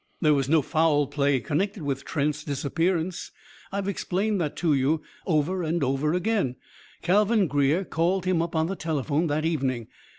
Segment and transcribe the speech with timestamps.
[0.19, 3.29] There was no foul play connected with Trent's disappearance.
[3.71, 6.19] I've explained that to you, over and over.
[7.03, 9.89] Calvin Greer called him up on the telephone that evening.